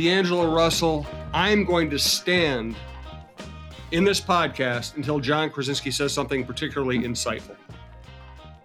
[0.00, 2.74] D'Angelo Russell, I'm going to stand
[3.90, 7.54] in this podcast until Jon Krawczynski says something particularly insightful.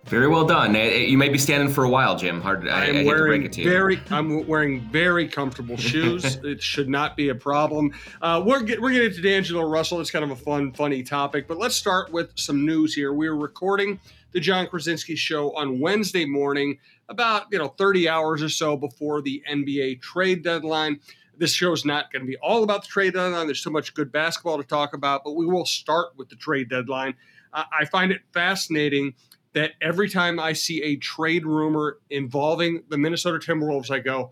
[0.05, 0.75] Very well done.
[0.75, 2.39] You may be standing for a while, Jim.
[2.39, 2.69] Hard.
[2.69, 3.99] I, am I wearing very.
[4.11, 6.35] I'm wearing very comfortable shoes.
[6.43, 7.91] it should not be a problem.
[8.21, 9.99] Uh, we're get, we're getting to D'Angelo Russell.
[9.99, 11.49] It's kind of a fun, funny topic.
[11.49, 13.13] But let's start with some news here.
[13.13, 13.99] We're recording
[14.31, 16.77] the Jon Krawczynski show on Wednesday morning,
[17.09, 20.99] about you know 30 hours or so before the NBA trade deadline.
[21.37, 23.47] This show is not going to be all about the trade deadline.
[23.47, 26.69] There's so much good basketball to talk about, but we will start with the trade
[26.69, 27.15] deadline.
[27.53, 29.13] I find it fascinating
[29.53, 34.31] that every time I see a trade rumor involving the Minnesota Timberwolves, I go,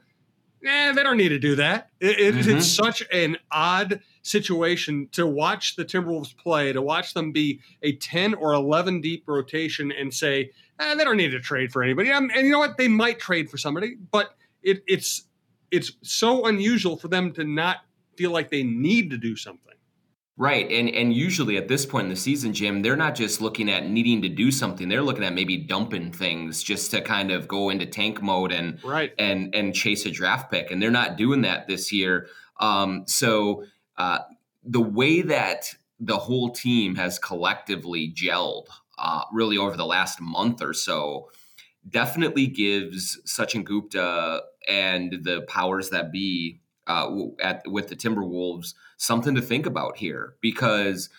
[0.66, 2.58] "Eh, they don't need to do that." It, it, mm-hmm.
[2.58, 7.96] It's such an odd situation to watch the Timberwolves play, to watch them be a
[7.96, 12.10] 10 or 11 deep rotation and say, eh, they don't need to trade for anybody.
[12.10, 12.78] and you know what?
[12.78, 15.28] They might trade for somebody, but it, it's
[15.74, 17.78] it's so unusual for them to not
[18.16, 19.74] feel like they need to do something.
[20.36, 20.70] Right.
[20.72, 23.88] And and usually at this point in the season, Jim, they're not just looking at
[23.88, 24.90] needing to do something.
[24.90, 28.84] They're looking at maybe dumping things just to kind of go into tank mode and
[28.84, 29.14] right.
[29.20, 30.72] and and chase a draft pick.
[30.72, 32.28] And they're not doing that this year.
[32.60, 33.66] Um, so
[33.98, 34.20] uh,
[34.64, 40.64] the way that the whole team has collectively gelled uh, really over the last month
[40.64, 41.30] or so
[41.88, 49.36] definitely gives Sachin Gupta and the powers that be uh, at with the Timberwolves something
[49.36, 51.10] to think about here because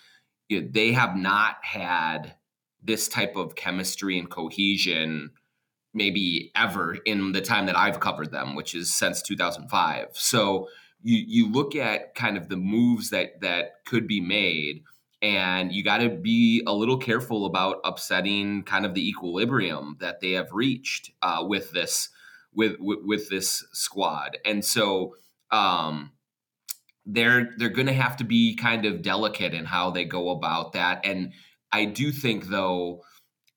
[0.48, 2.34] you know, they have not had
[2.82, 5.30] this type of chemistry and cohesion
[5.94, 10.08] maybe ever in the time that I've covered them, which is since 2005.
[10.12, 10.68] So
[11.02, 14.82] you you look at kind of the moves that that could be made
[15.22, 20.20] and you got to be a little careful about upsetting kind of the equilibrium that
[20.20, 22.10] they have reached uh, with this
[22.54, 25.14] with, with, with this squad and so
[25.50, 26.12] um,
[27.06, 30.72] they're they're going to have to be kind of delicate in how they go about
[30.72, 31.04] that.
[31.04, 31.32] And
[31.72, 33.02] I do think though,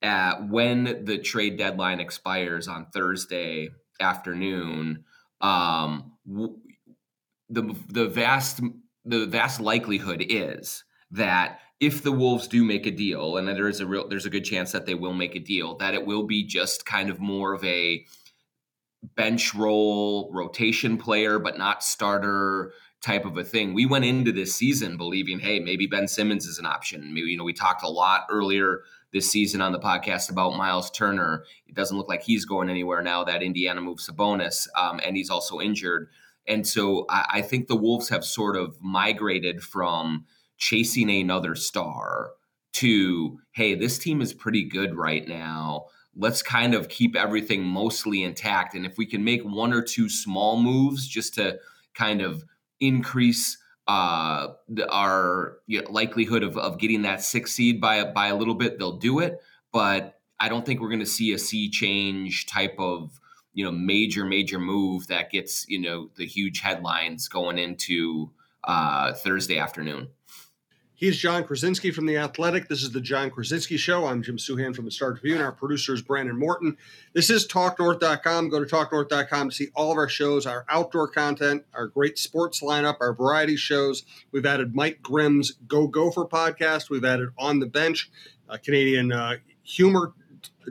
[0.04, 3.70] uh, when the trade deadline expires on Thursday
[4.00, 5.06] afternoon,
[5.42, 6.58] um, w-
[7.50, 8.62] the the vast
[9.06, 13.80] the vast likelihood is that if the Wolves do make a deal, and there is
[13.80, 16.24] a real there's a good chance that they will make a deal, that it will
[16.24, 18.06] be just kind of more of a
[19.16, 23.74] bench role rotation player, but not starter type of a thing.
[23.74, 27.14] We went into this season believing, hey, maybe Ben Simmons is an option.
[27.14, 28.82] Maybe, you know, we talked a lot earlier
[29.14, 31.46] this season on the podcast about Miles Turner.
[31.68, 35.30] It doesn't look like he's going anywhere now that Indiana moves Sabonis, um, and he's
[35.30, 36.10] also injured.
[36.48, 40.26] And so I, I think the Wolves have sort of migrated from
[40.58, 42.32] chasing another star
[42.74, 45.86] to, hey, this team is pretty good right now
[46.18, 48.74] let's kind of keep everything mostly intact.
[48.74, 51.60] And if we can make one or two small moves just to
[51.94, 52.44] kind of
[52.80, 53.58] increase
[53.88, 54.48] uh,
[54.90, 58.80] our you know, likelihood of, of getting that six seed by by a little bit,
[58.80, 59.40] they'll do it.
[59.72, 63.20] But I don't think we're going to see a sea change type of
[63.54, 68.32] you know major major move that gets you know the huge headlines going into
[68.64, 70.10] uh, Thursday afternoon.
[71.00, 72.70] He's Jon Krawczynski from The Athletic.
[72.70, 74.08] This is the Jon Krawczynski Show.
[74.08, 75.40] I'm Jim Souhan from the Star Tribune.
[75.40, 76.76] Our producer is Brandon Morton.
[77.14, 78.50] This is TalkNorth.com.
[78.50, 82.64] Go to TalkNorth.com to see all of our shows, our outdoor content, our great sports
[82.64, 84.06] lineup, our variety shows.
[84.32, 86.90] We've added Mike Grimm's Go Gopher podcast.
[86.90, 88.10] We've added On the Bench,
[88.50, 90.14] a Canadian uh, humor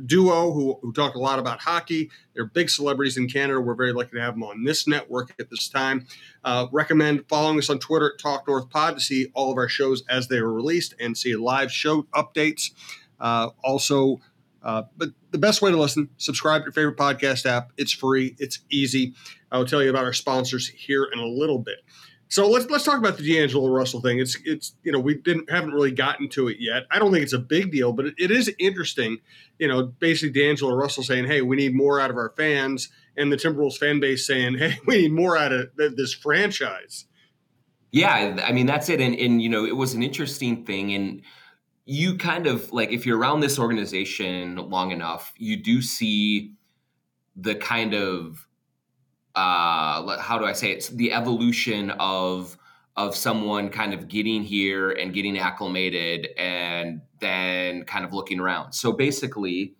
[0.04, 2.10] duo who, who talk a lot about hockey.
[2.34, 3.60] They're big celebrities in Canada.
[3.60, 6.06] We're very lucky to have them on this network at this time.
[6.44, 9.68] Uh, recommend following us on Twitter at Talk North Pod to see all of our
[9.68, 12.70] shows as they are released and see live show updates.
[13.18, 14.20] Uh, also,
[14.62, 17.72] uh, but the best way to listen, subscribe to your favorite podcast app.
[17.76, 19.14] It's free, it's easy.
[19.50, 21.78] I will tell you about our sponsors here in a little bit.
[22.28, 24.18] So let's let's talk about the D'Angelo Russell thing.
[24.18, 26.84] It's it's you know we didn't haven't really gotten to it yet.
[26.90, 29.18] I don't think it's a big deal, but it, it is interesting.
[29.58, 33.30] You know, basically D'Angelo Russell saying, "Hey, we need more out of our fans," and
[33.30, 37.06] the Timberwolves fan base saying, "Hey, we need more out of this franchise."
[37.92, 41.22] Yeah, I mean that's it, and and you know it was an interesting thing, and
[41.84, 46.54] you kind of like if you're around this organization long enough, you do see
[47.36, 48.45] the kind of
[49.36, 50.78] uh, how do I say it?
[50.78, 52.56] It's the evolution of
[52.96, 58.72] of someone kind of getting here and getting acclimated and then kind of looking around.
[58.72, 59.74] So basically,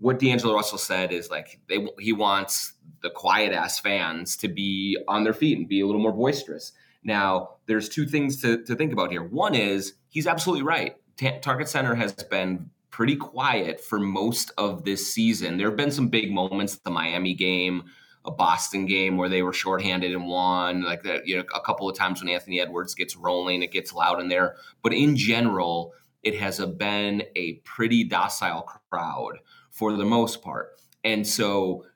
[0.00, 2.72] what D'Angelo Russell said is like they, he wants
[3.02, 6.72] the quiet ass fans to be on their feet and be a little more boisterous.
[7.04, 9.22] Now, there's two things to, to think about here.
[9.22, 10.96] One is he's absolutely right.
[11.18, 15.58] T- Target Center has been pretty quiet for most of this season.
[15.58, 17.84] There have been some big moments, the Miami game,
[18.24, 21.88] a Boston game where they were shorthanded and won, like that, you know, a couple
[21.88, 24.56] of times when Anthony Edwards gets rolling, it gets loud in there.
[24.82, 29.38] But in general, it has a, been a pretty docile crowd
[29.70, 30.80] for the most part.
[31.02, 31.86] And so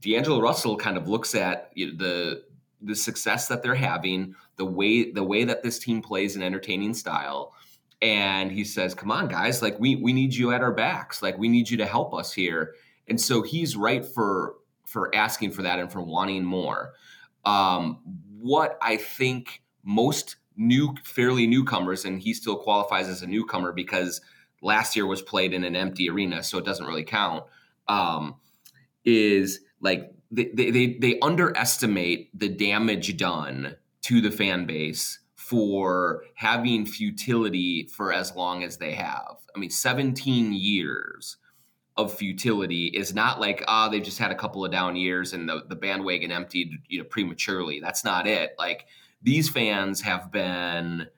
[0.00, 2.42] D'Angelo Russell kind of looks at the
[2.80, 6.94] the success that they're having, the way the way that this team plays an entertaining
[6.94, 7.54] style,
[8.00, 9.62] and he says, "Come on, guys!
[9.62, 11.22] Like we we need you at our backs.
[11.22, 12.74] Like we need you to help us here."
[13.08, 14.54] And so he's right for
[14.88, 16.94] for asking for that and for wanting more.
[17.44, 18.00] Um,
[18.40, 24.22] what I think most new, fairly newcomers, and he still qualifies as a newcomer because
[24.62, 27.44] last year was played in an empty arena, so it doesn't really count.
[27.86, 28.36] Um,
[29.04, 36.84] is like they, they they underestimate the damage done to the fan base for having
[36.84, 39.36] futility for as long as they have.
[39.54, 41.36] I mean, 17 years
[41.98, 45.32] of futility is not like ah oh, they've just had a couple of down years
[45.32, 47.80] and the, the bandwagon emptied you know prematurely.
[47.80, 48.54] That's not it.
[48.58, 48.86] Like
[49.20, 51.08] these fans have been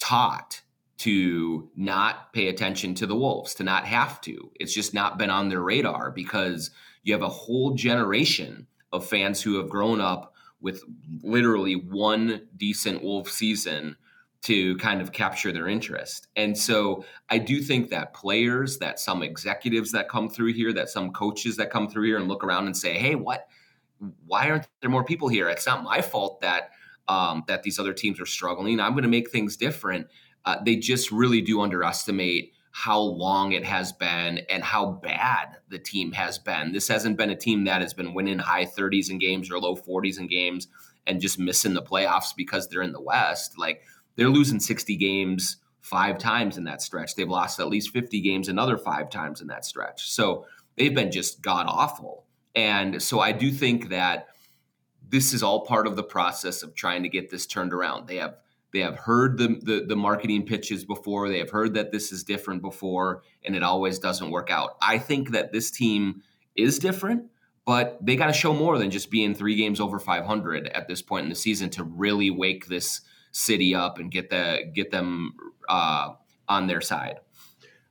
[0.00, 0.60] taught
[0.98, 4.50] to not pay attention to the Wolves, to not have to.
[4.56, 6.70] It's just not been on their radar because
[7.04, 10.82] you have a whole generation of fans who have grown up with
[11.22, 13.96] literally one decent Wolf season
[14.44, 16.28] to kind of capture their interest.
[16.36, 20.90] And so I do think that players, that some executives that come through here, that
[20.90, 23.48] some coaches that come through here and look around and say, "Hey, what
[24.26, 25.48] why aren't there more people here?
[25.48, 26.70] It's not my fault that
[27.08, 28.80] um, that these other teams are struggling.
[28.80, 30.08] I'm going to make things different."
[30.44, 35.78] Uh, they just really do underestimate how long it has been and how bad the
[35.78, 36.72] team has been.
[36.72, 39.74] This hasn't been a team that has been winning high 30s in games or low
[39.74, 40.68] 40s in games
[41.06, 43.56] and just missing the playoffs because they're in the West.
[43.56, 43.84] Like
[44.16, 47.14] they're losing 60 games five times in that stretch.
[47.14, 50.10] They've lost at least 50 games another five times in that stretch.
[50.10, 50.46] So
[50.76, 52.24] they've been just god awful.
[52.54, 54.28] And so I do think that
[55.06, 58.08] this is all part of the process of trying to get this turned around.
[58.08, 58.36] They have
[58.72, 61.28] they have heard the, the, the marketing pitches before.
[61.28, 64.76] They have heard that this is different before, and it always doesn't work out.
[64.82, 66.22] I think that this team
[66.56, 67.30] is different,
[67.64, 71.02] but they got to show more than just being three games over 500 at this
[71.02, 73.02] point in the season to really wake this
[73.34, 75.34] city up and get the get them
[75.68, 76.10] uh,
[76.48, 77.18] on their side.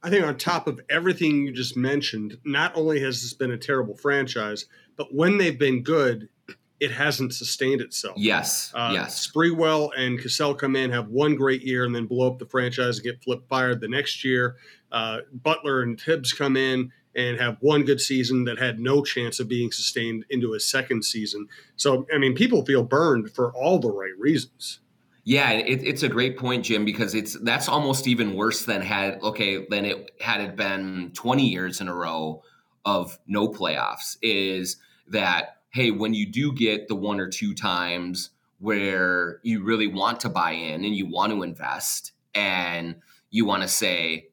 [0.02, 3.58] I think on top of everything you just mentioned, not only has this been a
[3.58, 4.66] terrible franchise,
[4.98, 6.28] but when they've been good,
[6.80, 8.18] it hasn't sustained itself.
[8.18, 8.72] Yes.
[8.74, 9.28] Uh, yes.
[9.28, 12.98] Sprewell and Cassell come in, have one great year, and then blow up the franchise
[12.98, 14.58] and get flipped fired the next year.
[14.92, 19.40] Uh, Butler and Thibs come in and have one good season that had no chance
[19.40, 21.48] of being sustained into a second season.
[21.78, 24.80] So, I mean, people feel burned for all the right reasons.
[25.26, 29.22] Yeah, it, it's a great point, Jim, because it's that's almost even worse than had
[29.22, 32.44] okay than it had it been 20 years in a row
[32.84, 34.18] of no playoffs.
[34.22, 34.78] Is
[35.08, 38.30] that hey, when you do get the one or two times
[38.60, 42.96] where you really want to buy in and you want to invest and
[43.32, 44.28] you want to say,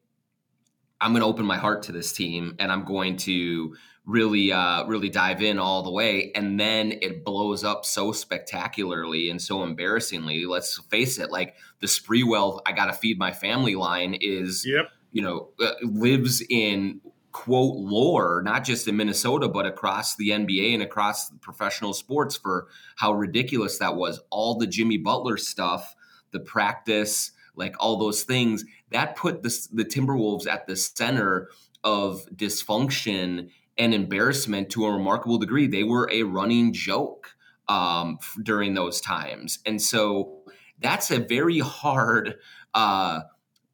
[1.01, 4.85] I'm going to open my heart to this team and I'm going to really, uh,
[4.85, 6.31] really dive in all the way.
[6.33, 10.45] And then it blows up so spectacularly and so embarrassingly.
[10.45, 14.89] Let's face it, like the Sprewell, I got to feed my family line is, yep.
[15.11, 20.73] you know, uh, lives in quote lore, not just in Minnesota, but across the NBA
[20.73, 24.19] and across professional sports for how ridiculous that was.
[24.29, 25.95] All the Jimmy Butler stuff,
[26.31, 31.49] the practice, like all those things, that put the, the Timberwolves at the center
[31.83, 33.49] of dysfunction
[33.81, 35.65] and embarrassment to a remarkable degree.
[35.65, 37.33] They were a running joke
[37.67, 39.57] um, during those times.
[39.65, 40.43] And so
[40.79, 42.35] that's a very hard
[42.75, 43.21] uh,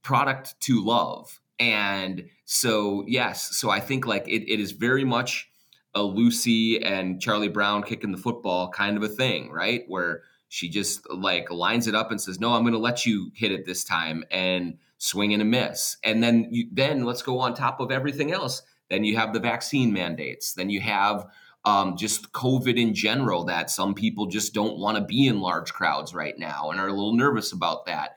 [0.04, 1.42] product to love.
[1.60, 5.52] And so, yes, so I think like it, it is very much
[5.94, 9.84] a Lucy and Charlie Brown kicking the football kind of a thing, right?
[9.90, 13.32] Where she just like lines it up and says, "No, I'm going to let you
[13.36, 15.98] hit it this time," and swing and a miss.
[16.02, 18.62] And then you, then let's go on top of everything else.
[18.90, 20.54] Then you have the vaccine mandates.
[20.54, 21.26] Then you have
[21.66, 23.44] um, just COVID in general.
[23.46, 26.88] That some people just don't want to be in large crowds right now and are
[26.88, 28.12] a little nervous about that.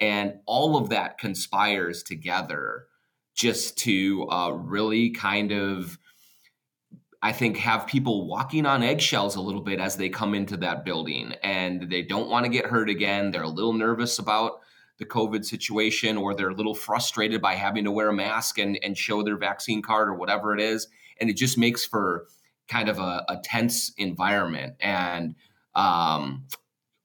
[0.00, 2.86] And all of that conspires together
[3.34, 5.98] just to uh, really kind of,
[7.22, 10.84] I think, have people walking on eggshells a little bit as they come into that
[10.84, 11.34] building.
[11.42, 13.30] And they don't want to get hurt again.
[13.30, 14.60] They're a little nervous about
[14.98, 18.78] the COVID situation, or they're a little frustrated by having to wear a mask and,
[18.82, 20.88] and show their vaccine card or whatever it is.
[21.20, 22.26] And it just makes for
[22.68, 24.74] kind of a, a tense environment.
[24.80, 25.34] And
[25.74, 26.46] um,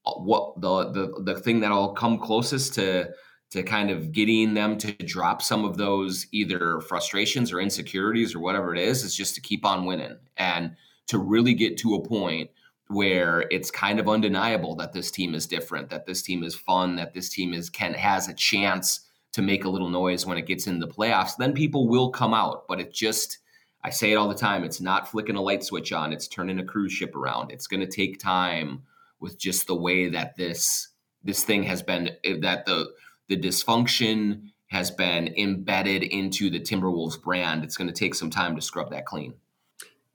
[0.03, 3.09] what the, the the thing that'll come closest to
[3.51, 8.39] to kind of getting them to drop some of those either frustrations or insecurities or
[8.39, 10.75] whatever it is is just to keep on winning and
[11.07, 12.49] to really get to a point
[12.91, 16.95] where it's kind of undeniable that this team is different, that this team is fun,
[16.97, 19.01] that this team is can has a chance
[19.33, 22.33] to make a little noise when it gets in the playoffs, then people will come
[22.33, 22.67] out.
[22.67, 23.39] But it just
[23.83, 26.59] I say it all the time, it's not flicking a light switch on, it's turning
[26.59, 27.51] a cruise ship around.
[27.51, 28.83] It's gonna take time
[29.19, 30.89] with just the way that this
[31.23, 32.91] this thing has been eh, that the
[33.27, 37.63] the dysfunction has been embedded into the Timberwolves brand.
[37.63, 39.33] It's going to take some time to scrub that clean.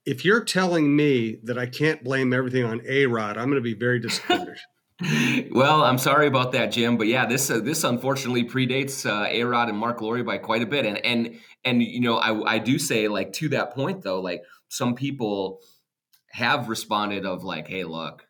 [0.07, 3.61] If you're telling me that I can't blame everything on A Rod, I'm going to
[3.61, 4.57] be very disappointed.
[5.51, 9.43] well, I'm sorry about that, Jim, but yeah, this uh, this unfortunately predates uh, A
[9.43, 12.59] Rod and Marc Lore by quite a bit, and and and you know I I
[12.59, 15.61] do say like to that point though, like some people
[16.31, 18.27] have responded of like, hey, look,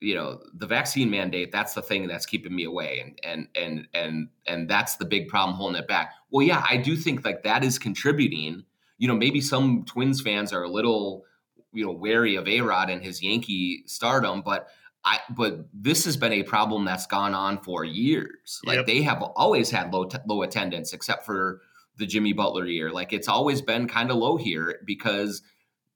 [0.00, 3.86] you know the vaccine mandate that's the thing that's keeping me away and and and
[3.94, 7.42] and and that's the big problem holding it back well yeah i do think like
[7.42, 8.64] that is contributing
[9.00, 11.24] you know maybe some twins fans are a little
[11.72, 14.68] you know wary of a-rod and his yankee stardom but
[15.04, 18.86] i but this has been a problem that's gone on for years like yep.
[18.86, 21.60] they have always had low t- low attendance except for
[21.96, 25.42] the jimmy butler year like it's always been kind of low here because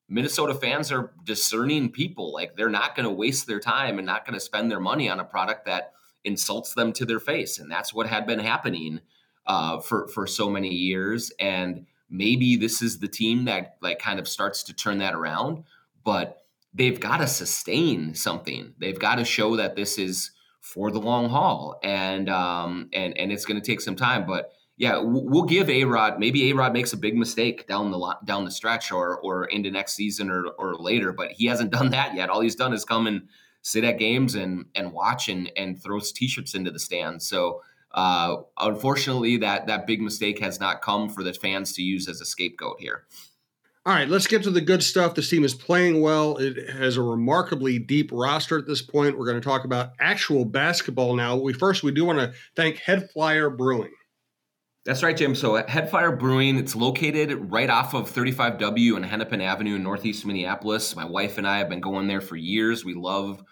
[0.07, 2.31] Minnesota fans are discerning people.
[2.31, 5.09] Like they're not going to waste their time and not going to spend their money
[5.09, 5.93] on a product that
[6.25, 7.59] insults them to their face.
[7.59, 9.01] And that's what had been happening
[9.47, 11.33] uh, for for so many years.
[11.41, 15.65] And maybe this is the team that like kind of starts to turn that around.
[16.05, 16.43] But
[16.73, 18.75] they've got to sustain something.
[18.79, 20.31] They've got to show that this is
[20.61, 21.79] for the long haul.
[21.83, 24.27] And um, and and it's going to take some time.
[24.27, 26.19] But yeah, we'll give A Rod.
[26.19, 29.71] Maybe A Rod makes a big mistake down the down the stretch or or into
[29.71, 32.29] next season or or later, but he hasn't done that yet.
[32.29, 33.29] All he's done is come and
[33.63, 37.27] sit at games and and watch and and throws t-shirts into the stands.
[37.27, 37.63] So
[37.95, 42.21] uh, unfortunately, that that big mistake has not come for the fans to use as
[42.21, 43.05] a scapegoat here.
[43.87, 45.15] All right, let's get to the good stuff.
[45.15, 46.39] This team is playing well.
[46.39, 49.19] It has a remarkably deep roster at this point.
[49.19, 51.37] We're going to talk about actual basketball now.
[51.37, 53.93] We first we do want to thank Head Flyer Brewing.
[54.85, 55.35] That's right, Jim.
[55.35, 60.27] So Head Flyer Brewing, it's located right off of 35W and Hennepin Avenue in Northeast
[60.27, 60.97] Minneapolis.
[60.97, 62.85] My wife and I have been going there for years.
[62.85, 63.43] We love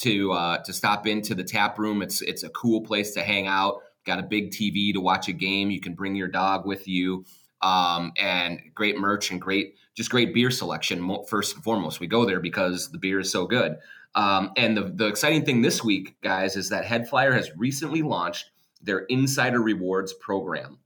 [0.00, 2.02] to uh, to stop into the tap room.
[2.02, 3.76] It's it's a cool place to hang out.
[4.04, 5.70] Got a big TV to watch a game.
[5.70, 7.24] You can bring your dog with you,
[7.60, 11.16] um, and great merch and great just great beer selection.
[11.28, 13.76] First and foremost, we go there because the beer is so good.
[14.14, 18.02] Um, and the the exciting thing this week, guys, is that Head Flyer has recently
[18.02, 20.78] launched their Insider Rewards program.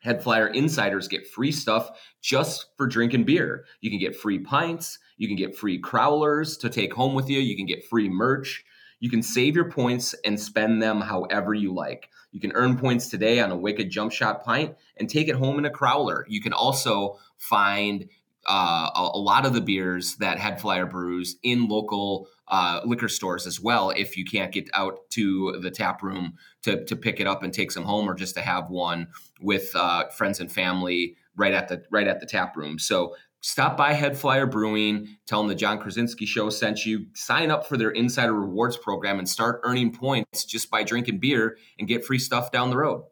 [0.00, 3.64] Head Flyer insiders get free stuff just for drinking beer.
[3.80, 7.40] You can get free pints, you can get free crowlers to take home with you,
[7.40, 8.64] you can get free merch.
[9.00, 12.10] You can save your points and spend them however you like.
[12.32, 15.58] You can earn points today on a Wicked Jump Shot pint and take it home
[15.58, 16.24] in a crowler.
[16.28, 18.08] You can also find
[18.46, 23.08] uh, a, a, lot of the beers that Head Flyer brews in local uh, liquor
[23.08, 23.90] stores as well.
[23.90, 27.52] If you can't get out to the tap room to to pick it up and
[27.52, 29.08] take some home, or just to have one
[29.40, 32.78] with uh, friends and family right at the right at the tap room.
[32.78, 37.50] So stop by Head Flyer Brewing, tell them the Jon Krawczynski Show sent you, sign
[37.50, 41.88] up for their Insider Rewards program, and start earning points just by drinking beer and
[41.88, 43.04] get free stuff down the road.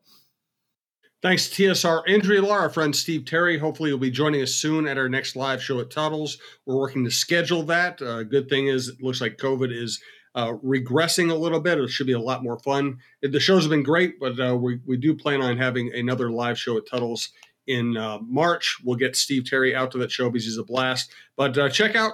[1.23, 3.59] Thanks to TSR Injury Law, our friend Steve Terry.
[3.59, 6.38] Hopefully, he'll be joining us soon at our next live show at Tuttle's.
[6.66, 8.00] We're working to schedule that.
[8.02, 10.00] Uh, good thing is, it looks like COVID is
[10.35, 11.78] uh, regressing a little bit.
[11.78, 12.99] It should be a lot more fun.
[13.23, 16.59] The shows have been great, but uh, we, we do plan on having another live
[16.59, 17.30] show at Tuttle's
[17.66, 18.78] in uh, March.
[18.85, 21.12] We'll get Steve Terry out to that show because he's a blast.
[21.37, 22.12] But uh, check out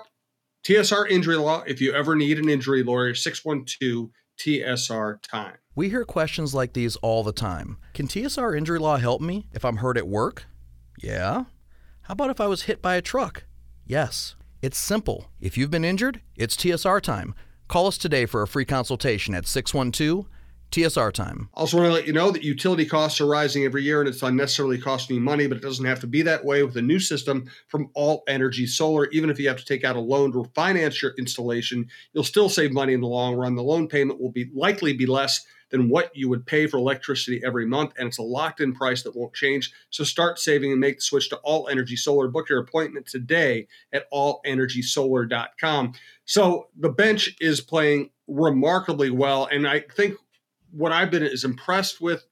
[0.65, 5.55] TSR Injury Law if you ever need an injury lawyer, 612 TSR Time.
[5.75, 7.79] We hear questions like these all the time.
[7.95, 10.45] Can TSR injury law help me if I'm hurt at work?
[11.01, 11.45] Yeah.
[12.03, 13.45] How about if I was hit by a truck?
[13.87, 14.35] Yes.
[14.61, 15.31] It's simple.
[15.41, 17.35] If you've been injured, it's TSR time.
[17.69, 20.27] Call us today for a free consultation at 612
[20.73, 21.49] TSR time.
[21.55, 24.23] Also, want to let you know that utility costs are rising every year and it's
[24.23, 26.99] unnecessarily costing you money, but it doesn't have to be that way with a new
[26.99, 29.07] system from All Energy Solar.
[29.11, 32.49] Even if you have to take out a loan to finance your installation, you'll still
[32.49, 33.55] save money in the long run.
[33.55, 37.43] The loan payment will be likely be less than what you would pay for electricity
[37.45, 39.73] every month, and it's a locked in price that won't change.
[39.91, 42.29] So start saving and make the switch to All Energy Solar.
[42.29, 45.95] Book your appointment today at allenergysolar.com.
[46.25, 50.17] So the bench is playing remarkably well, and I think
[50.73, 52.25] what I've been as impressed with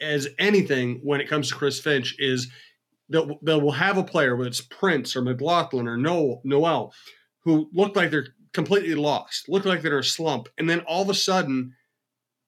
[0.00, 2.50] as anything when it comes to Chris Finch is
[3.08, 6.92] that they will have a player, whether it's Prince or McLaughlin or Nowell,
[7.44, 11.02] who look like they're completely lost, look like they're in a slump, and then all
[11.02, 11.74] of a sudden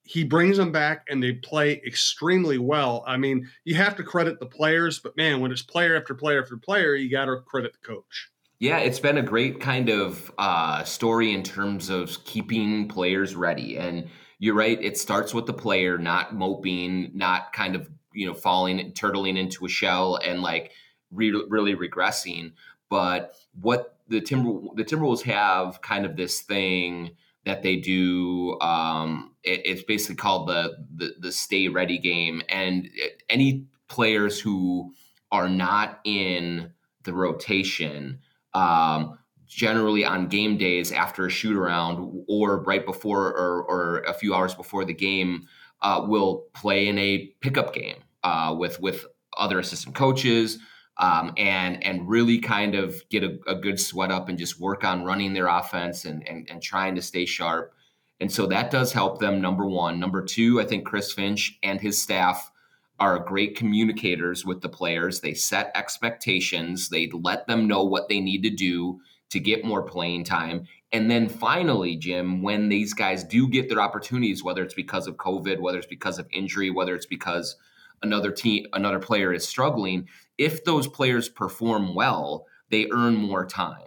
[0.03, 3.03] he brings them back and they play extremely well.
[3.07, 6.41] I mean, you have to credit the players, but man, when it's player after player
[6.41, 8.29] after player, you got to credit the coach.
[8.59, 13.77] Yeah, it's been a great kind of uh, story in terms of keeping players ready.
[13.77, 14.07] And
[14.39, 18.91] you're right, it starts with the player not moping, not kind of you know falling,
[18.93, 20.71] turtling into a shell, and like
[21.11, 22.53] re- really regressing.
[22.89, 27.11] But what the timber the Timberwolves have kind of this thing
[27.45, 28.59] that they do.
[28.59, 32.89] Um, it, it's basically called the, the the stay ready game, and
[33.29, 34.93] any players who
[35.31, 36.71] are not in
[37.03, 38.19] the rotation
[38.53, 44.13] um, generally on game days after a shoot around or right before or, or a
[44.13, 45.47] few hours before the game
[45.81, 49.05] uh, will play in a pickup game uh, with with
[49.37, 50.57] other assistant coaches
[50.97, 54.83] um, and and really kind of get a, a, good sweat up and just work
[54.83, 57.73] on running their offense and, and and trying to stay sharp.
[58.21, 59.99] And so that does help them number one.
[59.99, 62.51] Number two i think chris finch and his staff
[62.99, 65.19] are great communicators with the players.
[65.19, 69.01] They set expectations, they let them know what they need to do
[69.35, 70.65] to get more playing time.
[70.93, 75.17] And then finally, Jim, when these guys do get their opportunities, whether it's because of
[75.17, 77.57] COVID, whether it's because of injury, whether it's because
[78.01, 83.81] another team, another player is struggling, if those players perform well, they earn more time.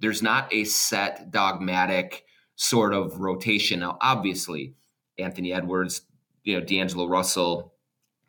[0.00, 2.24] There's not a set dogmatic
[2.56, 3.80] sort of rotation.
[3.80, 4.72] Now, obviously,
[5.18, 6.00] Anthony Edwards,
[6.44, 7.74] you know, D'Angelo Russell,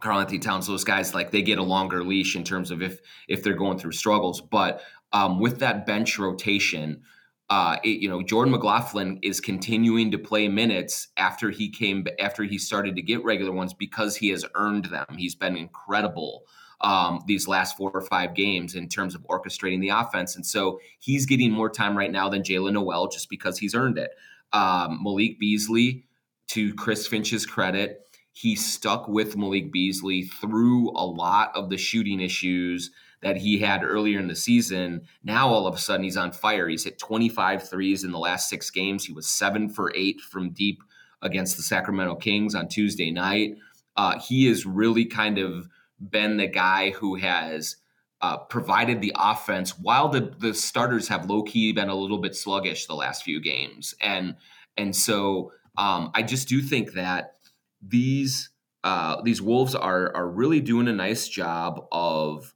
[0.01, 3.43] Karl-Anthony Towns, those guys like they get a longer leash in terms of if if
[3.43, 4.41] they're going through struggles.
[4.41, 4.81] But
[5.13, 7.01] um, with that bench rotation,
[7.49, 12.43] uh, it, you know Jordan McLaughlin is continuing to play minutes after he came after
[12.43, 15.05] he started to get regular ones because he has earned them.
[15.17, 16.43] He's been incredible
[16.81, 20.79] um, these last four or five games in terms of orchestrating the offense, and so
[20.99, 24.11] he's getting more time right now than Jaylen Nowell just because he's earned it.
[24.53, 26.05] Um, Malik Beasley,
[26.47, 32.19] to Chris Finch's credit he stuck with Malik Beasley through a lot of the shooting
[32.19, 32.91] issues
[33.25, 35.01] that he had earlier in the season.
[35.23, 36.69] Now all of a sudden he's on fire.
[36.69, 39.03] He's hit 25 threes in the last six games.
[39.03, 40.83] He was seven for eight from deep
[41.23, 43.55] against the Sacramento Kings on Tuesday night.
[43.97, 45.67] Uh, he has really kind of
[45.99, 47.77] been the guy who has
[48.21, 52.35] uh, provided the offense while the the starters have low key been a little bit
[52.35, 53.95] sluggish the last few games.
[54.01, 54.35] And
[54.77, 57.37] and so um, I just do think that
[57.81, 58.51] these
[58.83, 62.54] uh, these wolves are are really doing a nice job of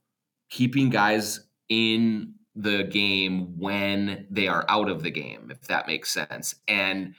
[0.50, 6.10] keeping guys in the game when they are out of the game, if that makes
[6.10, 6.56] sense.
[6.68, 7.14] And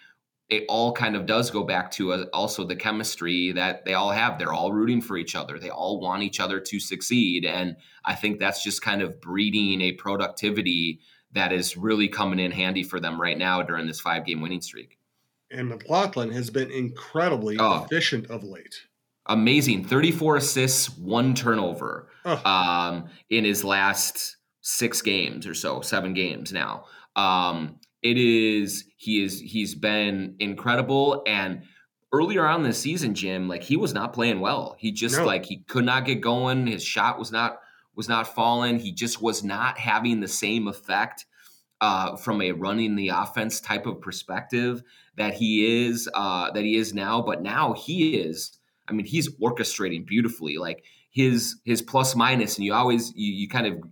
[0.50, 4.12] it all kind of does go back to uh, also the chemistry that they all
[4.12, 4.38] have.
[4.38, 5.58] They're all rooting for each other.
[5.58, 7.46] They all want each other to succeed.
[7.46, 11.00] And I think that's just kind of breeding a productivity
[11.32, 14.62] that is really coming in handy for them right now during this five game winning
[14.62, 14.98] streak
[15.52, 18.88] and McLaughlin has been incredibly oh, efficient of late.
[19.28, 22.42] Amazing, thirty-four assists, one turnover oh.
[22.46, 26.86] um, in his last six games or so, seven games now.
[27.16, 31.64] Um, it is he is he's been incredible and
[32.14, 35.26] earlier on this season jim like he was not playing well he just no.
[35.26, 37.60] like he could not get going his shot was not
[37.96, 41.26] was not falling he just was not having the same effect
[41.82, 44.84] uh, from a running the offense type of perspective
[45.18, 47.22] that he is uh, that he is now.
[47.22, 48.58] But now he is.
[48.88, 50.58] I mean, he's orchestrating beautifully.
[50.58, 53.84] Like his his plus minus, and you always you, you kind of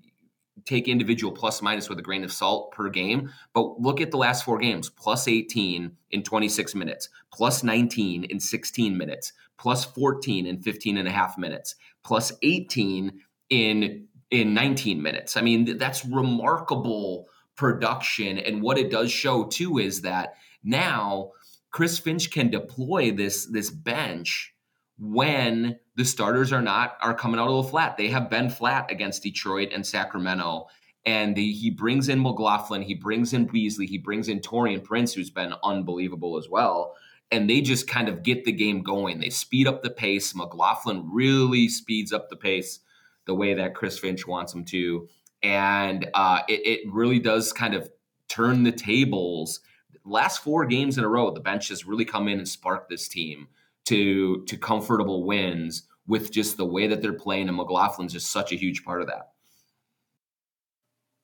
[0.65, 3.31] take individual plus minus with a grain of salt per game.
[3.53, 8.39] But look at the last four games: plus 18 in 26 minutes, plus 19 in
[8.39, 15.01] 16 minutes, plus 14 in 15 and a half minutes, plus 18 in in 19
[15.01, 15.37] minutes.
[15.37, 18.37] I mean, that's remarkable production.
[18.37, 21.31] And what it does show too is that now
[21.71, 24.53] Chris Finch can deploy this this bench
[24.99, 27.97] when the starters are not are coming out a little flat.
[27.97, 30.67] They have been flat against Detroit and Sacramento.
[31.05, 35.13] And he, he brings in McLaughlin, he brings in Beasley, he brings in Taurean Prince,
[35.13, 36.95] who's been unbelievable as well.
[37.31, 39.19] And they just kind of get the game going.
[39.19, 40.35] They speed up the pace.
[40.35, 42.79] McLaughlin really speeds up the pace
[43.25, 45.07] the way that Chris Finch wants him to
[45.41, 47.89] and uh, it, it really does kind of
[48.27, 49.61] turn the tables.
[50.05, 53.07] Last four games in a row, the bench has really come in and sparked this
[53.07, 53.47] team
[53.89, 58.51] to to comfortable wins with just the way that they're playing, and McLaughlin's just such
[58.51, 59.29] a huge part of that.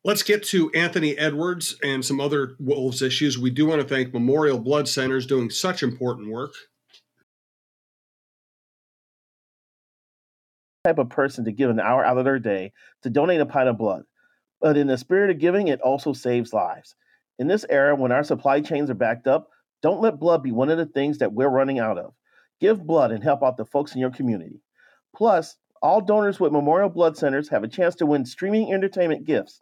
[0.04, 3.40] Let's get to Anthony Edwards and some other Wolves issues.
[3.40, 6.54] We do want to thank Memorial Blood Centers doing such important work.
[10.86, 13.68] type of person to give an hour out of their day to donate a pint
[13.68, 14.04] of blood.
[14.62, 16.96] But in the spirit of giving, it also saves lives.
[17.40, 19.50] In this era, when our supply chains are backed up,
[19.82, 22.14] don't let blood be one of the things that we're running out of.
[22.60, 24.62] Give blood and help out the folks in your community.
[25.16, 29.62] Plus, all donors with Memorial Blood Centers have a chance to win streaming entertainment gifts.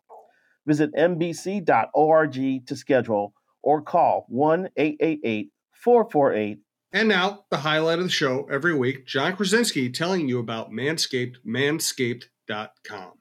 [0.65, 6.60] Visit MBC.org to schedule or call 1 888 448
[6.93, 11.38] And now, the highlight of the show every week Jon Krawczynski telling you about Manscaped,
[11.45, 13.13] manscaped.com.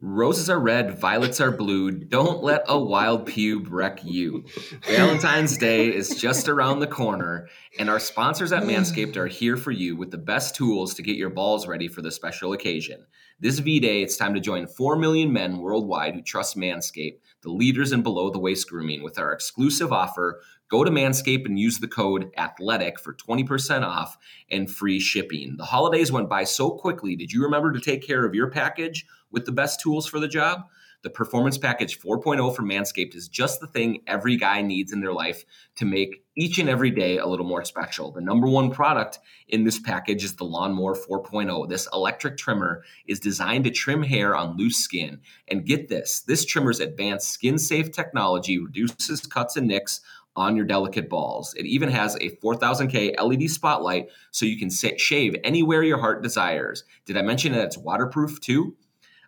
[0.00, 1.90] Roses are red, violets are blue.
[1.90, 4.44] Don't let a wild pube wreck you.
[4.86, 7.48] Valentine's Day is just around the corner,
[7.80, 11.16] and our sponsors at Manscaped are here for you with the best tools to get
[11.16, 13.06] your balls ready for the special occasion.
[13.40, 17.50] This V Day, it's time to join 4 million men worldwide who trust Manscaped, the
[17.50, 20.40] leaders in below the waist grooming, with our exclusive offer.
[20.70, 24.18] Go to Manscaped and use the code ATHLETIC for 20% off
[24.50, 25.56] and free shipping.
[25.56, 27.16] The holidays went by so quickly.
[27.16, 29.06] Did you remember to take care of your package?
[29.30, 30.62] with the best tools for the job.
[31.02, 35.12] The Performance Package 4.0 from Manscaped is just the thing every guy needs in their
[35.12, 35.44] life
[35.76, 38.10] to make each and every day a little more special.
[38.10, 41.68] The number one product in this package is the Lawnmower 4.0.
[41.68, 45.20] This electric trimmer is designed to trim hair on loose skin.
[45.46, 50.00] And get this this trimmer's advanced skin safe technology reduces cuts and nicks
[50.38, 51.52] on your delicate balls.
[51.54, 56.84] It even has a 4000K LED spotlight so you can shave anywhere your heart desires.
[57.06, 58.76] Did I mention that it's waterproof too?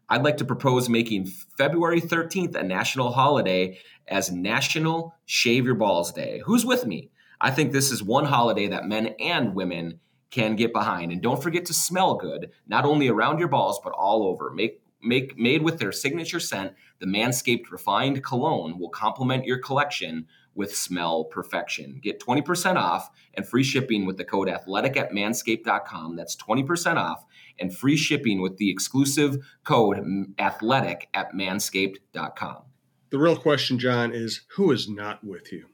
[0.09, 6.13] I'd like to propose making February 13th a national holiday as National Shave Your Balls
[6.13, 6.43] Day.
[6.45, 7.11] Who's with me?
[7.41, 9.99] I think this is one holiday that men and women
[10.31, 11.11] can get behind.
[11.11, 14.51] And don't forget to smell good, not only around your balls, but all over.
[14.51, 20.27] Make make made with their signature scent, the Manscaped Refined Cologne will complement your collection
[20.55, 22.01] with smell perfection.
[22.03, 26.17] Get 20% off and free shipping with the code athletic at manscaped.com.
[26.17, 27.25] That's 20% off
[27.59, 29.99] and free shipping with the exclusive code
[30.39, 32.63] athletic at manscaped.com.
[33.11, 35.70] The real question, John, is who is not with you?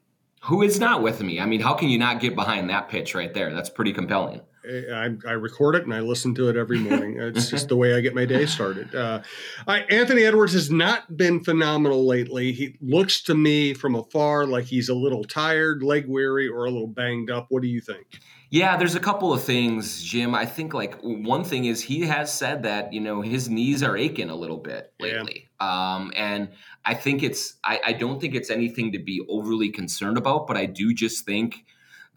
[0.46, 1.40] Who is not with me?
[1.40, 3.52] I mean, how can you not get behind that pitch right there?
[3.52, 4.40] That's pretty compelling.
[4.64, 7.20] I, I, record it and I listen to it every morning.
[7.20, 8.94] It's just the way I get my day started.
[8.94, 9.22] Uh,
[9.66, 12.52] I, Anthony Edwards has not been phenomenal lately.
[12.52, 16.70] He looks to me from afar like he's a little tired, leg weary, or a
[16.70, 17.46] little banged up.
[17.48, 18.20] What do you think?
[18.50, 20.34] Yeah, there's a couple of things, Jim.
[20.34, 23.96] I think like one thing is he has said that you know his knees are
[23.96, 25.94] aching a little bit lately, yeah.
[25.96, 26.50] um, and
[26.84, 30.56] I think it's I, I don't think it's anything to be overly concerned about, but
[30.56, 31.64] I do just think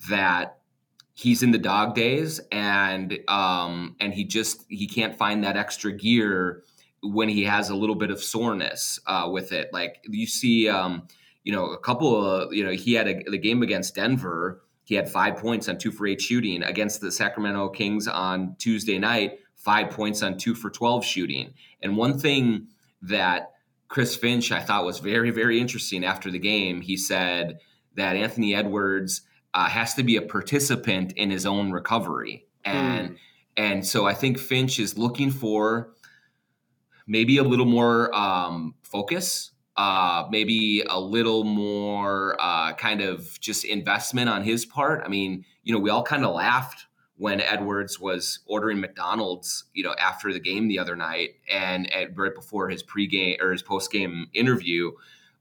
[0.09, 0.59] that
[1.19, 5.91] he's in the dog days and um and he just he can't find that extra
[5.91, 6.63] gear
[7.03, 11.05] when he has a little bit of soreness uh with it like you see um
[11.43, 14.95] you know a couple of you know he had a, the game against denver he
[14.95, 19.39] had five points on two for eight shooting against the sacramento kings on tuesday night
[19.55, 22.67] five points on two for 12 shooting and one thing
[23.01, 23.53] that
[23.87, 27.59] chris finch i thought was very very interesting after the game he said
[27.95, 29.21] that anthony edwards
[29.53, 33.17] uh, has to be a participant in his own recovery, and mm.
[33.57, 35.91] and so I think Finch is looking for
[37.07, 43.63] maybe a little more um, focus, uh, maybe a little more uh, kind of just
[43.63, 45.01] investment on his part.
[45.05, 49.85] I mean, you know, we all kind of laughed when Edwards was ordering McDonald's, you
[49.85, 53.63] know, after the game the other night and, and right before his pregame or his
[53.63, 54.91] postgame interview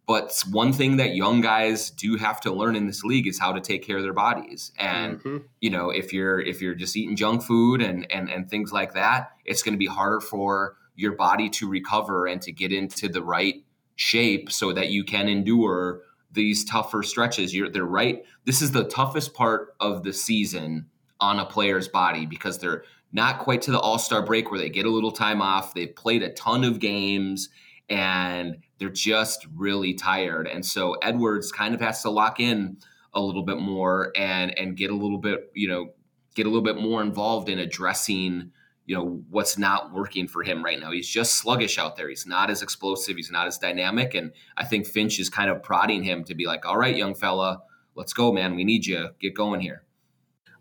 [0.06, 3.52] but one thing that young guys do have to learn in this league is how
[3.52, 4.72] to take care of their bodies.
[4.78, 5.36] And mm-hmm.
[5.60, 8.94] you know, if you're if you're just eating junk food and and and things like
[8.94, 13.10] that, it's going to be harder for your body to recover and to get into
[13.10, 13.62] the right
[13.98, 17.54] shape so that you can endure these tougher stretches.
[17.54, 18.24] You're they're right.
[18.44, 20.86] This is the toughest part of the season
[21.20, 24.86] on a player's body because they're not quite to the All-Star break where they get
[24.86, 25.74] a little time off.
[25.74, 27.48] They've played a ton of games
[27.88, 30.46] and they're just really tired.
[30.46, 32.76] And so Edwards kind of has to lock in
[33.14, 35.88] a little bit more and and get a little bit, you know,
[36.36, 38.52] get a little bit more involved in addressing,
[38.88, 40.90] you know, what's not working for him right now.
[40.90, 42.08] He's just sluggish out there.
[42.08, 45.62] He's not as explosive, he's not as dynamic and I think Finch is kind of
[45.62, 47.60] prodding him to be like, "All right, young fella,
[47.94, 48.56] let's go, man.
[48.56, 49.10] We need you.
[49.20, 49.84] Get going here."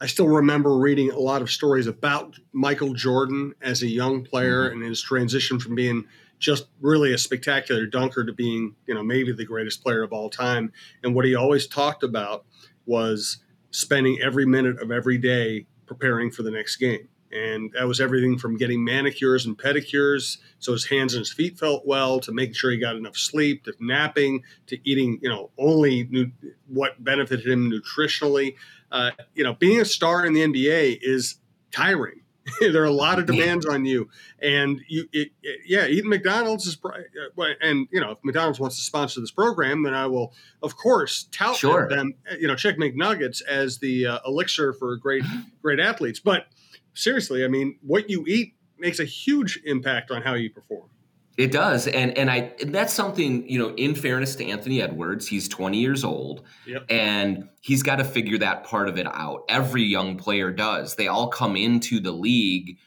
[0.02, 4.66] I still remember reading a lot of stories about Michael Jordan as a young player
[4.66, 4.82] mm-hmm.
[4.82, 6.04] and his transition from being
[6.38, 10.30] just really a spectacular dunker to being, you know, maybe the greatest player of all
[10.30, 10.74] time.
[11.02, 12.46] And what he always talked about
[12.86, 13.38] was
[13.72, 17.08] spending every minute of every day preparing for the next game.
[17.32, 21.58] And that was everything from getting manicures and pedicures so his hands and his feet
[21.58, 25.50] felt well, to making sure he got enough sleep, to napping, to eating, you know,
[25.58, 26.32] only nu-
[26.68, 28.56] what benefited him nutritionally.
[28.92, 31.36] Uh, you know, being a star in the NBA is
[31.72, 32.22] tiring
[32.60, 34.10] there are a lot of demands on you,
[34.40, 38.78] and you, it, it, yeah, eating McDonald's is, uh, and you know, if McDonald's wants
[38.78, 41.90] to sponsor this program, then I will, of course, tout sure.
[41.90, 45.24] them, uh, you know, check McNuggets as the uh, elixir for great,
[45.62, 46.20] great athletes.
[46.20, 46.46] But
[46.98, 50.90] seriously, I mean, what you eat makes a huge impact on how you perform.
[51.38, 53.70] It does, and and I and that's something you know.
[53.76, 56.86] In fairness to Anthony Edwards, he's 20 years old, Yep.
[56.90, 59.44] and he's got to figure that part of it out.
[59.48, 60.96] Every young player does.
[60.96, 62.78] They all come into the league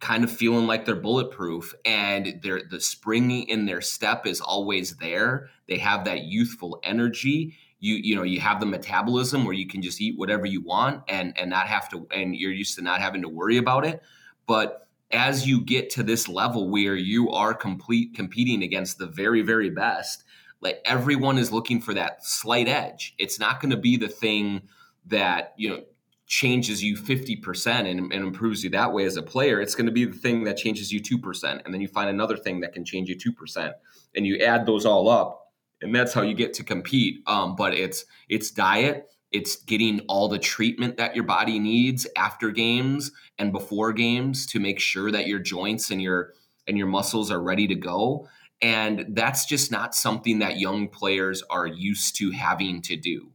[0.00, 4.96] kind of feeling like they're bulletproof, and their the spring in their step is always
[4.96, 5.50] there.
[5.68, 7.54] They have that youthful energy.
[7.84, 11.02] You you know you have the metabolism where you can just eat whatever you want
[11.08, 14.02] and and not have to, and you're used to not having to worry about it,
[14.46, 19.42] but as you get to this level where you are complete competing against the very
[19.42, 20.24] very best
[20.64, 23.14] like everyone is looking for that slight edge.
[23.18, 24.62] It's not going to be the thing
[25.06, 25.82] that you know
[26.26, 29.60] changes you 50% and, and improves you that way as a player.
[29.60, 32.38] It's going to be the thing that changes you 2% and then you find another
[32.38, 33.72] thing that can change you 2%
[34.16, 35.43] and you add those all up
[35.84, 37.22] and that's how you get to compete.
[37.26, 42.52] Um, but it's it's diet it's getting all the treatment that your body needs after
[42.52, 46.34] games and before games to make sure that your joints and your
[46.68, 48.28] and your muscles are ready to go.
[48.62, 53.32] And that's just not something that young players are used to having to do.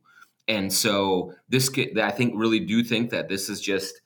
[0.47, 1.69] And so this
[2.01, 3.99] i think really do think that this is just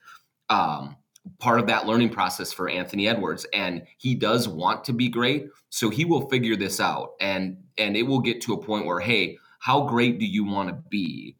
[0.49, 0.97] um,
[1.38, 3.45] part of that learning process for anthony edwards.
[3.53, 7.12] And he does want to be great so he will figure this out.
[7.21, 10.67] And and it will get to a point where hey how great do you want
[10.67, 11.38] to be?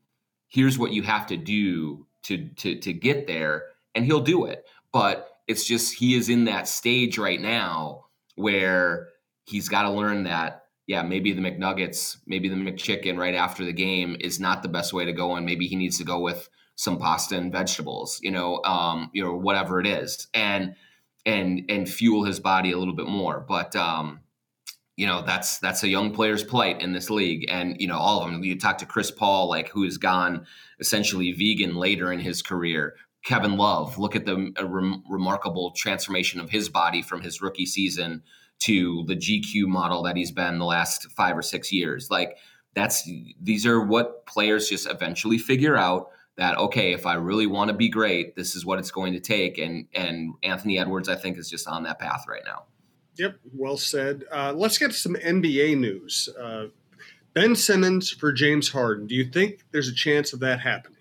[0.48, 3.63] Here's what you have to do to to to get there
[3.96, 4.65] and he'll do it.
[4.91, 9.10] But it's just he is in that stage right now where
[9.46, 13.74] he's got to learn that yeah maybe the mcnuggets maybe the mcchicken right after the
[13.74, 16.50] game is not the best way to go and maybe he needs to go with
[16.76, 20.76] some pasta and vegetables you know um you know whatever it is and
[21.26, 23.39] and and fuel his body a little bit more.
[23.39, 24.19] But um
[24.96, 27.46] you know that's that's a young player's plight in this league.
[27.50, 30.46] And you know all of them you talk to chris paul like who has gone
[30.80, 32.96] essentially vegan later in his career.
[33.26, 38.22] Kevin love look at the rem- remarkable transformation of his body from his rookie season
[38.60, 42.10] to the gq model that he's been the last five or six years.
[42.12, 42.38] Like
[42.76, 43.10] that's
[43.42, 47.76] these are what players just eventually figure out that okay if i really want to
[47.76, 49.58] be great this is what it's going to take.
[49.58, 52.66] And and anthony edwards i think is just on that path right now
[53.17, 54.23] Yep, well said.
[54.32, 56.30] Uh, let's get some NBA news.
[56.39, 56.67] Uh,
[57.34, 59.08] ben Simmons for James Harden.
[59.08, 60.97] Do you think there's a chance of that happening?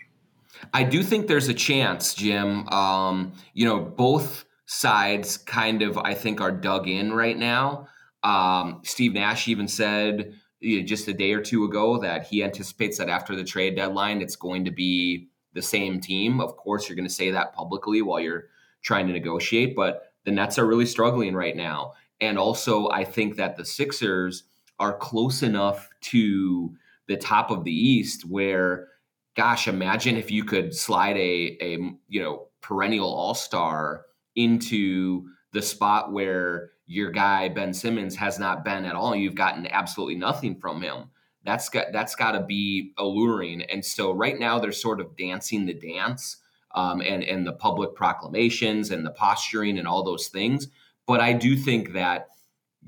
[0.72, 2.68] I do think there's a chance, Jim.
[2.68, 7.88] Um, you know, both sides kind of, I think, are dug in right now.
[8.22, 12.42] Um, Steve Nash even said you know, just a day or two ago that he
[12.44, 16.40] anticipates that after the trade deadline, it's going to be the same team.
[16.40, 18.44] Of course, you're going to say that publicly while you're
[18.82, 21.94] trying to negotiate, but the Nets are really struggling right now.
[22.22, 24.44] And also, I think that the Sixers
[24.78, 26.72] are close enough to
[27.08, 28.88] the top of the East where,
[29.36, 34.06] gosh, imagine if you could slide a, a you know perennial All Star
[34.36, 39.16] into the spot where your guy Ben Simmons has not been at all.
[39.16, 41.10] You've gotten absolutely nothing from him.
[41.44, 43.62] That's got that's got to be alluring.
[43.62, 46.36] And so right now they're sort of dancing the dance,
[46.72, 50.68] um, and and the public proclamations and the posturing and all those things.
[51.06, 52.28] But I do think that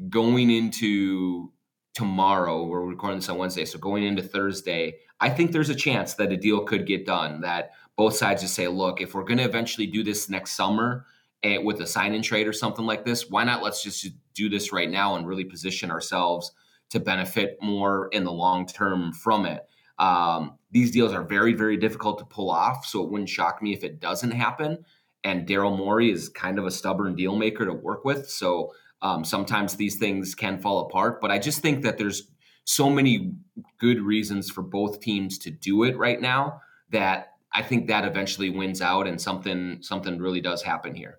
[0.08, 1.52] going into
[1.94, 6.14] tomorrow, we're recording this on Wednesday, so going into Thursday, I think there's a chance
[6.14, 7.40] that a deal could get done.
[7.40, 11.06] That both sides just say, look, if we're going to eventually do this next summer
[11.42, 14.48] eh, with a sign in trade or something like this, why not let's just do
[14.48, 16.52] this right now and really position ourselves
[16.90, 19.64] to benefit more in the long term from it.
[19.98, 23.72] Um, these deals are very, very difficult to pull off, so it wouldn't shock me
[23.72, 24.84] if it doesn't happen
[25.24, 28.28] and Daryl Morey is kind of a stubborn deal maker to work with.
[28.28, 31.20] So um, sometimes these things can fall apart.
[31.20, 32.30] But I just think that there's
[32.64, 33.32] so many
[33.78, 36.60] good reasons for both teams to do it right now
[36.90, 41.18] that I think that eventually wins out and something something really does happen here.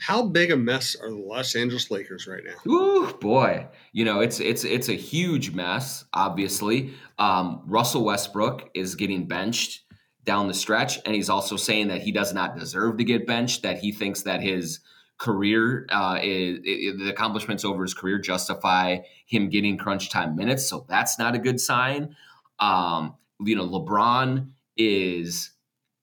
[0.00, 2.70] How big a mess are the Los Angeles Lakers right now?
[2.72, 6.04] Ooh, boy, you know it's it's it's a huge mess.
[6.12, 9.82] Obviously, um, Russell Westbrook is getting benched
[10.28, 10.98] down the stretch.
[11.06, 14.24] And he's also saying that he does not deserve to get benched, that he thinks
[14.24, 14.80] that his
[15.16, 20.68] career, uh, is, the accomplishments over his career justify him getting crunch time minutes.
[20.68, 22.14] So that's not a good sign.
[22.58, 25.52] Um, you know, LeBron is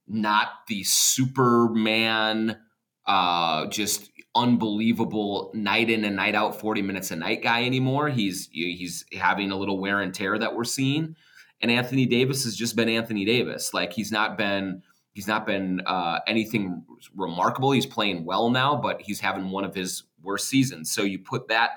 [0.07, 2.57] not the Superman,
[3.05, 8.09] uh, just unbelievable night in and night out 40 minutes a night guy anymore.
[8.09, 11.15] He's he's having a little wear and tear that we're seeing
[11.61, 13.73] and Anthony Davis has just been Anthony Davis.
[13.73, 14.81] Like he's not been
[15.13, 16.83] he's not been uh, anything
[17.15, 17.71] remarkable.
[17.71, 20.91] He's playing well now, but he's having one of his worst seasons.
[20.91, 21.71] So you put that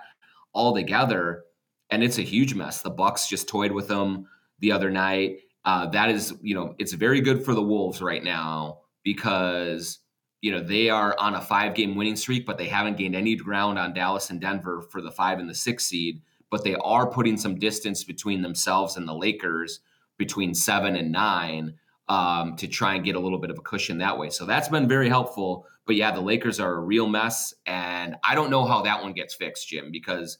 [0.53, 1.45] all together,
[1.91, 2.83] and it's a huge mess.
[2.83, 4.27] The Bucks just toyed with them
[4.59, 5.41] the other night.
[5.65, 10.01] Uh, that is, you know, it's very good for the Wolves right now because
[10.41, 13.35] you know, they are on a five game winning streak, but they haven't gained any
[13.35, 16.23] ground on Dallas and Denver for the five and the six seed.
[16.51, 19.81] But they are putting some distance between themselves and the Lakers
[20.17, 21.75] between seven and nine
[22.09, 24.31] um, to try and get a little bit of a cushion that way.
[24.31, 25.67] So that's been very helpful.
[25.87, 27.55] But yeah, the Lakers are a real mess.
[27.67, 30.39] And I don't know how that one gets fixed, Jim, because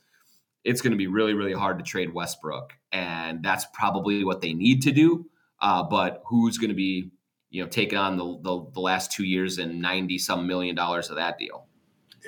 [0.65, 2.75] it's going to be really, really hard to trade Westbrook.
[2.91, 5.27] And that's probably what they need to do.
[5.61, 7.11] Uh, but who's going to be
[7.51, 11.11] you know, taking on the, the, the last two years and 90 some million dollars
[11.11, 11.68] of that deal.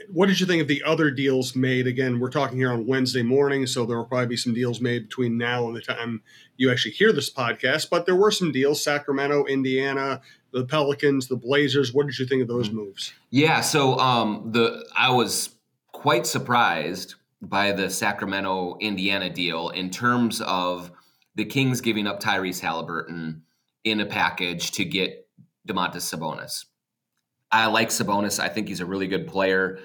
[0.08, 1.86] What did you think of the other deals made?
[1.86, 5.08] Again, we're talking here on Wednesday morning, so there will probably be some deals made
[5.08, 6.22] between now and the time
[6.56, 7.90] you actually hear this podcast.
[7.90, 10.20] But there were some deals Sacramento, Indiana,
[10.52, 11.92] the Pelicans, the Blazers.
[11.92, 12.78] What did you think of those mm-hmm.
[12.78, 13.12] moves?
[13.30, 15.50] Yeah, so um, the I was
[15.92, 20.90] quite surprised by the Sacramento Indiana deal in terms of
[21.34, 23.42] the Kings giving up Tyrese Halliburton
[23.84, 25.28] in a package to get
[25.68, 26.64] Domantas Sabonis.
[27.52, 28.38] I like Sabonis.
[28.38, 29.78] I think he's a really good player.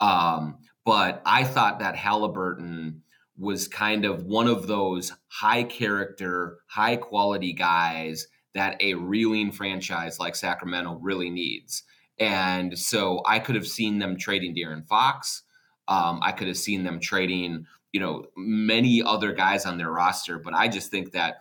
[0.00, 3.02] Um, but I thought that Halliburton
[3.38, 10.18] was kind of one of those high character, high quality guys that a reeling franchise
[10.18, 11.84] like Sacramento really needs.
[12.18, 15.42] And so I could have seen them trading De'Aaron Fox.
[15.88, 20.38] Um, I could have seen them trading, you know, many other guys on their roster.
[20.38, 21.36] But I just think that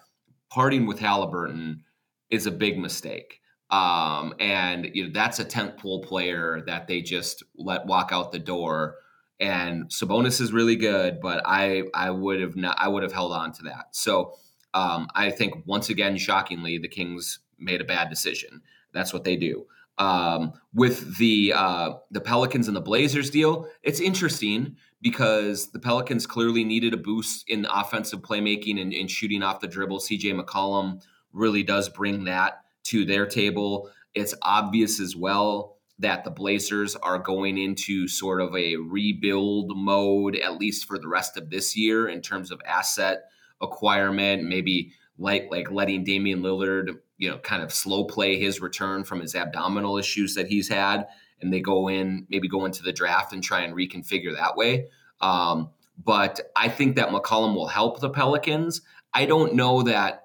[0.50, 1.84] parting with Halliburton
[2.30, 3.41] is a big mistake.
[3.72, 8.32] Um, and you know that's a tent pole player that they just let walk out
[8.32, 8.96] the door.
[9.40, 13.32] And Sabonis is really good, but I I would have not I would have held
[13.32, 13.88] on to that.
[13.92, 14.34] So
[14.74, 18.62] um, I think once again, shockingly, the Kings made a bad decision.
[18.94, 19.66] That's what they do.
[19.98, 26.26] Um, with the uh, the Pelicans and the Blazers deal, it's interesting because the Pelicans
[26.26, 30.00] clearly needed a boost in offensive playmaking and, and shooting off the dribble.
[30.00, 31.02] CJ McCollum
[31.34, 33.90] really does bring that to their table.
[34.14, 40.36] It's obvious as well that the Blazers are going into sort of a rebuild mode,
[40.36, 43.26] at least for the rest of this year, in terms of asset
[43.62, 49.04] acquirement, maybe like like letting Damian Lillard, you know, kind of slow play his return
[49.04, 51.06] from his abdominal issues that he's had,
[51.40, 54.88] and they go in maybe go into the draft and try and reconfigure that way.
[55.22, 55.70] Um,
[56.04, 58.82] but I think that McCollum will help the Pelicans.
[59.14, 60.24] I don't know that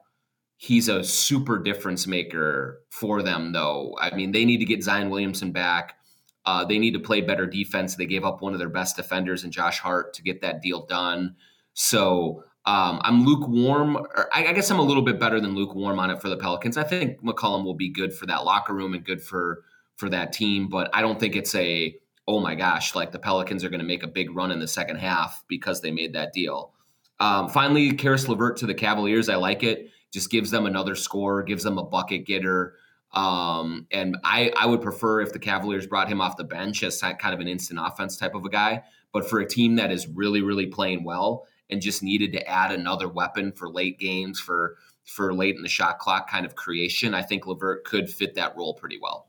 [0.56, 3.96] he's a super difference maker for them, though.
[4.00, 5.96] I mean, they need to get Zion Williamson back.
[6.44, 7.96] Uh, they need to play better defense.
[7.96, 10.86] They gave up one of their best defenders in Josh Hart to get that deal
[10.86, 11.34] done.
[11.74, 13.98] So um, I'm lukewarm.
[14.32, 16.76] I, I, guess I'm a little bit better than lukewarm on it for the Pelicans.
[16.76, 19.62] I think McCollum will be good for that locker room and good for
[19.96, 21.96] for that team, but I don't think it's a
[22.28, 24.66] oh my gosh, like the Pelicans are going to make a big run in the
[24.66, 26.72] second half because they made that deal.
[27.20, 29.28] Um, finally, Caris LeVert to the Cavaliers.
[29.28, 32.74] I like it just gives them another score, gives them a bucket getter.
[33.12, 37.00] Um, and I, I would prefer if the Cavaliers brought him off the bench as
[37.00, 38.82] kind of an instant offense type of a guy.
[39.12, 42.72] But for a team that is really, really playing well and just needed to add
[42.72, 47.14] another weapon for late games, for for late in the shot clock kind of creation,
[47.14, 49.28] I think LeVert could fit that role pretty well.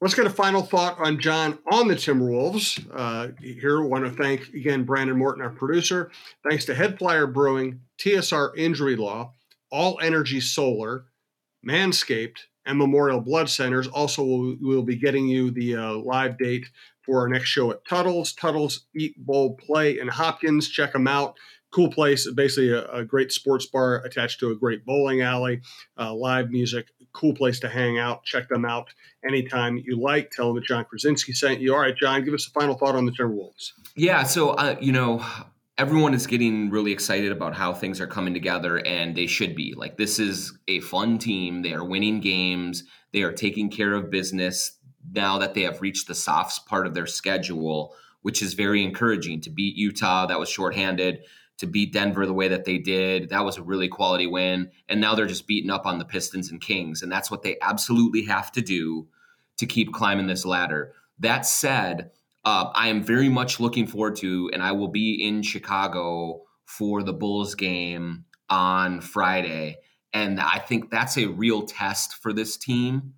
[0.00, 2.84] Let's get a final thought on Jon on the Timberwolves.
[2.92, 6.10] Uh, here, want to thank again Brandon Morton, our producer.
[6.48, 9.32] Thanks to Head Flyer Brewing, TSR Injury Law,
[9.72, 11.06] all Energy Solar,
[11.66, 13.88] Manscaped, and Memorial Blood Centers.
[13.88, 16.66] Also, we'll, we'll be getting you the uh, live date
[17.00, 18.32] for our next show at Tuttle's.
[18.32, 20.68] Tuttle's Eat Bowl Play in Hopkins.
[20.68, 21.36] Check them out.
[21.72, 25.62] Cool place, basically a, a great sports bar attached to a great bowling alley,
[25.98, 28.24] uh, live music, cool place to hang out.
[28.24, 28.88] Check them out
[29.26, 30.30] anytime you like.
[30.30, 31.72] Tell them that Jon Krawczynski sent you.
[31.72, 33.72] All right, Jon, give us a final thought on the Timberwolves.
[33.96, 35.24] Yeah, so uh, you know,
[35.78, 39.74] everyone is getting really excited about how things are coming together and they should be.
[39.76, 41.62] Like this is a fun team.
[41.62, 42.84] They are winning games.
[43.12, 44.78] They are taking care of business
[45.10, 49.40] now that they have reached the soft part of their schedule which is very encouraging.
[49.40, 51.24] To beat utah that was shorthanded.
[51.58, 54.70] To beat denver the way that they did that was a really quality win.
[54.88, 57.56] And now they're just beating up on the pistons and kings and that's what they
[57.62, 59.08] absolutely have to do
[59.58, 60.92] to keep climbing this ladder.
[61.18, 62.10] That said
[62.44, 67.02] uh, I am very much looking forward to, and I will be in Chicago for
[67.02, 69.78] the Bulls game on Friday.
[70.12, 73.14] And I think that's a real test for this team.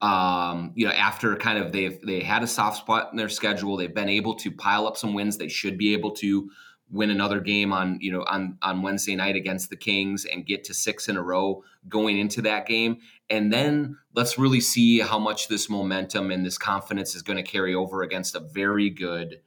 [0.00, 3.76] Um, you know, after kind of they've they had a soft spot in their schedule,
[3.76, 5.38] they've been able to pile up some wins.
[5.38, 6.50] They should be able to
[6.90, 10.64] win another game on you know on on Wednesday night against the Kings and get
[10.64, 12.98] to six in a row going into that game.
[13.30, 17.42] And then let's really see how much this momentum and this confidence is going to
[17.42, 19.40] carry over against a very good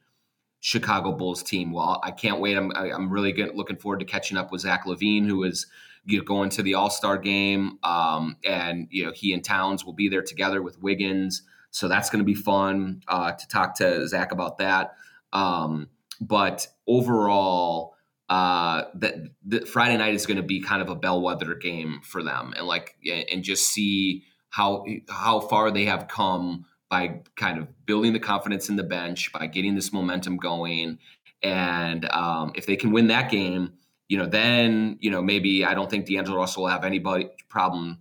[0.60, 1.72] Chicago Bulls team.
[1.72, 2.56] Well, I can't wait.
[2.56, 5.66] I'm I'm really good, looking forward to catching up with Zach LaVine, who is
[6.04, 9.84] you know, going to the All Star game, um, and you know he and Towns
[9.84, 11.42] will be there together with Wiggins.
[11.70, 14.94] So that's going to be fun uh, to talk to Zach about that.
[15.32, 15.88] Um,
[16.20, 17.94] but overall,
[18.28, 22.52] uh, that Friday night is going to be kind of a bellwether game for them,
[22.56, 22.96] and like
[23.30, 28.68] and just see how how far they have come by kind of building the confidence
[28.68, 30.98] in the bench, by getting this momentum going,
[31.42, 33.72] and um, if they can win that game,
[34.08, 37.98] you know, then you know maybe I don't think D'Angelo Russell will have anybody problem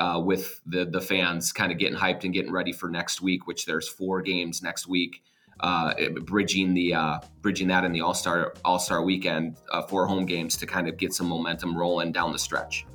[0.00, 3.46] uh, with the the fans kind of getting hyped and getting ready for next week,
[3.46, 5.22] which there's four games next week
[5.60, 10.06] uh, bridging the uh, bridging that in the All Star All Star weekend, uh, four
[10.06, 12.86] home games to kind of get some momentum rolling down the stretch.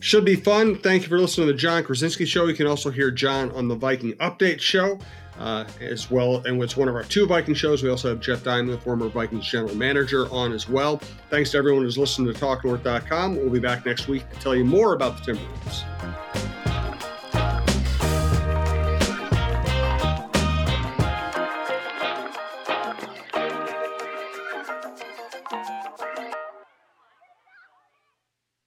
[0.00, 0.76] Should be fun.
[0.76, 2.46] Thank you for listening to the Jon Krawczynski Show.
[2.46, 5.00] You can also hear John on the Viking Update Show
[5.38, 6.42] uh, as well.
[6.44, 7.82] And it's one of our two Viking shows.
[7.82, 10.98] We also have Jeff Diamond, the former Vikings general manager, on as well.
[11.30, 13.36] Thanks to everyone who's listening to TalkNorth.com.
[13.36, 16.43] We'll be back next week to tell you more about the Timberwolves.